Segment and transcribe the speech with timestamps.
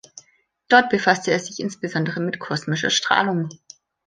[0.67, 3.49] Dort befasste er sich insbesondere mit Kosmischer Strahlung.